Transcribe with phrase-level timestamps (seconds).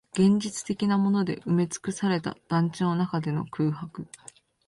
[0.15, 4.07] 現実的なもので埋めつくされた団地の中での空白